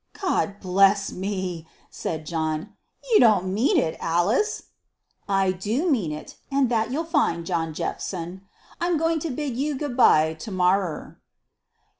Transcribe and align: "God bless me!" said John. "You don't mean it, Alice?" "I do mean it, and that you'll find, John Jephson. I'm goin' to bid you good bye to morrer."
"God 0.19 0.59
bless 0.59 1.11
me!" 1.11 1.67
said 1.91 2.25
John. 2.25 2.73
"You 3.11 3.19
don't 3.19 3.53
mean 3.53 3.77
it, 3.77 3.95
Alice?" 3.99 4.63
"I 5.29 5.51
do 5.51 5.91
mean 5.91 6.11
it, 6.11 6.37
and 6.51 6.69
that 6.71 6.89
you'll 6.91 7.03
find, 7.05 7.45
John 7.45 7.71
Jephson. 7.71 8.41
I'm 8.79 8.97
goin' 8.97 9.19
to 9.19 9.29
bid 9.29 9.55
you 9.55 9.75
good 9.77 9.95
bye 9.95 10.33
to 10.33 10.49
morrer." 10.51 11.21